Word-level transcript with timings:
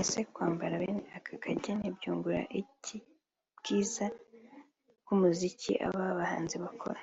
Ese 0.00 0.18
kwambara 0.34 0.74
bene 0.82 1.02
aka 1.18 1.34
kageni 1.44 1.86
byungura 1.96 2.42
iki 2.60 2.96
bwiza 3.58 4.06
bw’umuziki 5.02 5.72
aba 5.86 6.18
bahanzi 6.18 6.56
bakora 6.64 7.00